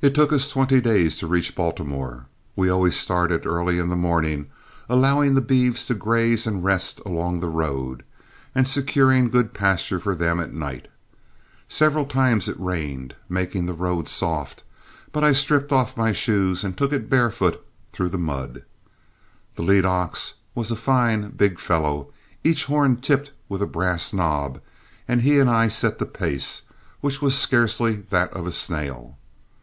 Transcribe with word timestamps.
It 0.00 0.14
took 0.14 0.32
us 0.32 0.48
twenty 0.48 0.80
days 0.80 1.18
to 1.18 1.26
reach 1.26 1.56
Baltimore. 1.56 2.26
We 2.54 2.70
always 2.70 2.94
started 2.94 3.44
early 3.44 3.80
in 3.80 3.88
the 3.88 3.96
morning, 3.96 4.48
allowing 4.88 5.34
the 5.34 5.40
beeves 5.40 5.84
to 5.86 5.94
graze 5.94 6.46
and 6.46 6.62
rest 6.62 7.00
along 7.04 7.40
the 7.40 7.48
road, 7.48 8.04
and 8.54 8.68
securing 8.68 9.28
good 9.28 9.52
pastures 9.52 10.04
for 10.04 10.14
them 10.14 10.38
at 10.38 10.52
night. 10.54 10.86
Several 11.68 12.06
times 12.06 12.46
it 12.48 12.54
rained, 12.60 13.16
making 13.28 13.66
the 13.66 13.74
road 13.74 14.06
soft, 14.06 14.62
but 15.10 15.24
I 15.24 15.32
stripped 15.32 15.72
off 15.72 15.96
my 15.96 16.12
shoes 16.12 16.62
and 16.62 16.76
took 16.78 16.92
it 16.92 17.10
barefooted 17.10 17.58
through 17.90 18.10
the 18.10 18.18
mud. 18.18 18.62
The 19.56 19.62
lead 19.62 19.84
ox 19.84 20.34
was 20.54 20.70
a 20.70 20.76
fine, 20.76 21.30
big 21.30 21.58
fellow, 21.58 22.12
each 22.44 22.66
horn 22.66 22.98
tipped 22.98 23.32
with 23.48 23.62
a 23.62 23.66
brass 23.66 24.12
knob, 24.12 24.60
and 25.08 25.22
he 25.22 25.40
and 25.40 25.50
I 25.50 25.66
set 25.66 25.98
the 25.98 26.06
pace, 26.06 26.62
which 27.00 27.20
was 27.20 27.36
scarcely 27.36 27.94
that 27.94 28.32
of 28.32 28.46
a 28.46 28.52
snail. 28.52 29.16